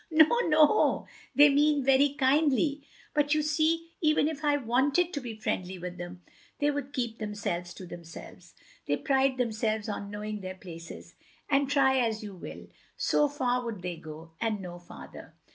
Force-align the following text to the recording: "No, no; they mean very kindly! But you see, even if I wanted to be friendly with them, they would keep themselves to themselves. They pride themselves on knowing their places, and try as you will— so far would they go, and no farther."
"No, 0.09 0.35
no; 0.47 1.05
they 1.35 1.49
mean 1.49 1.83
very 1.83 2.15
kindly! 2.15 2.81
But 3.13 3.35
you 3.35 3.43
see, 3.43 3.91
even 4.01 4.27
if 4.27 4.43
I 4.43 4.57
wanted 4.57 5.13
to 5.13 5.21
be 5.21 5.35
friendly 5.35 5.77
with 5.77 5.99
them, 5.99 6.23
they 6.57 6.71
would 6.71 6.91
keep 6.91 7.19
themselves 7.19 7.71
to 7.75 7.85
themselves. 7.85 8.55
They 8.87 8.97
pride 8.97 9.37
themselves 9.37 9.87
on 9.87 10.09
knowing 10.09 10.41
their 10.41 10.55
places, 10.55 11.13
and 11.51 11.69
try 11.69 11.99
as 11.99 12.23
you 12.23 12.33
will— 12.33 12.65
so 13.09 13.27
far 13.29 13.63
would 13.63 13.83
they 13.83 13.95
go, 13.97 14.31
and 14.41 14.59
no 14.59 14.79
farther." 14.79 15.35